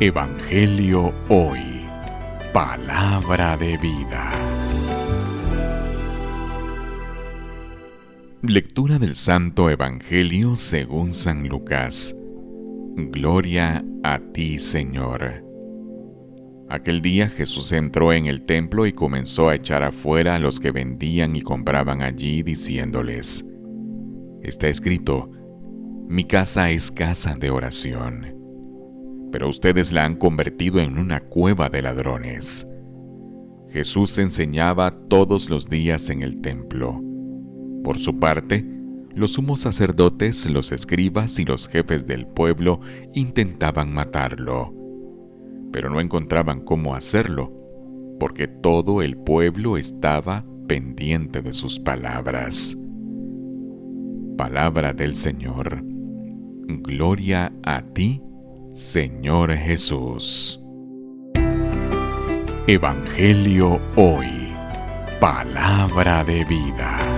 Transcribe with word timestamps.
Evangelio 0.00 1.14
Hoy. 1.28 1.60
Palabra 2.52 3.56
de 3.56 3.76
vida. 3.76 4.32
Lectura 8.42 8.98
del 8.98 9.14
Santo 9.14 9.70
Evangelio 9.70 10.56
según 10.56 11.12
San 11.12 11.46
Lucas. 11.46 12.16
Gloria 12.96 13.84
a 14.02 14.18
ti, 14.18 14.58
Señor. 14.58 15.44
Aquel 16.68 17.00
día 17.00 17.28
Jesús 17.28 17.70
entró 17.70 18.12
en 18.12 18.26
el 18.26 18.42
templo 18.42 18.86
y 18.86 18.92
comenzó 18.92 19.50
a 19.50 19.54
echar 19.54 19.84
afuera 19.84 20.34
a 20.34 20.38
los 20.40 20.58
que 20.58 20.72
vendían 20.72 21.36
y 21.36 21.42
compraban 21.42 22.02
allí, 22.02 22.42
diciéndoles, 22.42 23.44
Está 24.42 24.68
escrito, 24.68 25.30
mi 26.08 26.24
casa 26.24 26.70
es 26.70 26.90
casa 26.90 27.36
de 27.36 27.50
oración 27.50 28.41
pero 29.32 29.48
ustedes 29.48 29.92
la 29.92 30.04
han 30.04 30.14
convertido 30.14 30.78
en 30.78 30.98
una 30.98 31.20
cueva 31.20 31.70
de 31.70 31.82
ladrones. 31.82 32.68
Jesús 33.70 34.18
enseñaba 34.18 34.90
todos 35.08 35.48
los 35.48 35.70
días 35.70 36.10
en 36.10 36.22
el 36.22 36.42
templo. 36.42 37.00
Por 37.82 37.98
su 37.98 38.18
parte, 38.20 38.64
los 39.14 39.32
sumos 39.32 39.60
sacerdotes, 39.60 40.48
los 40.48 40.72
escribas 40.72 41.38
y 41.38 41.44
los 41.44 41.68
jefes 41.68 42.06
del 42.06 42.26
pueblo 42.26 42.80
intentaban 43.14 43.92
matarlo, 43.92 44.74
pero 45.72 45.90
no 45.90 46.00
encontraban 46.00 46.60
cómo 46.60 46.94
hacerlo, 46.94 47.52
porque 48.20 48.46
todo 48.46 49.02
el 49.02 49.16
pueblo 49.16 49.78
estaba 49.78 50.44
pendiente 50.68 51.42
de 51.42 51.52
sus 51.52 51.80
palabras. 51.80 52.76
Palabra 54.36 54.92
del 54.92 55.14
Señor. 55.14 55.82
Gloria 56.66 57.52
a 57.62 57.82
ti, 57.82 58.22
Señor 58.72 59.54
Jesús. 59.54 60.58
Evangelio 62.66 63.78
hoy. 63.96 64.50
Palabra 65.20 66.24
de 66.24 66.42
vida. 66.46 67.11